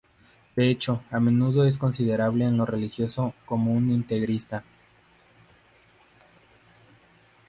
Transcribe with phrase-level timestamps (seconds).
[0.55, 4.63] De hecho, a menudo es considerado en lo religioso como un integrista.